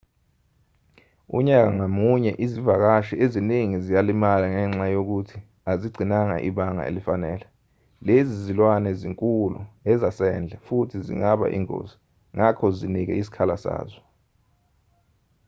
unyaka 1.37 1.69
ngamunye 1.77 2.31
izivakashi 2.45 3.13
eziningi 3.23 3.77
ziyalimala 3.85 4.45
ngenxa 4.53 4.85
yokuthi 4.95 5.37
azigcinanga 5.71 6.35
ibanga 6.49 6.83
elifanele 6.89 7.45
lezi 8.05 8.33
zilwane 8.45 8.89
zinkulu 8.99 9.59
ezasendle 9.91 10.55
futhi 10.65 10.97
zingaba 11.05 11.45
ingozi 11.57 11.95
ngakho 12.35 12.65
zinike 12.77 13.13
isikhala 13.21 13.55
sazo 13.63 13.99